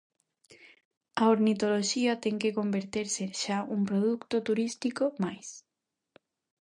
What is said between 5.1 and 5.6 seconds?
máis.